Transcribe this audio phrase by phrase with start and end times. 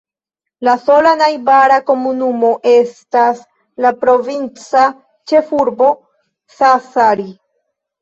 [0.67, 3.45] La sola najbara komunumo estas
[3.87, 4.89] la provinca
[5.35, 5.95] ĉefurbo
[6.59, 7.33] Sassari.